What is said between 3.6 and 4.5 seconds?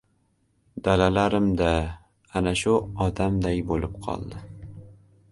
bo‘lib qoldi!